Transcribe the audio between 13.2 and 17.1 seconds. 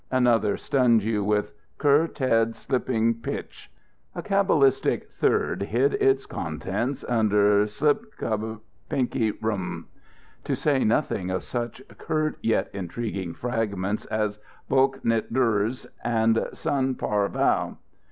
fragments as "Blk Nt Drs" and "Sun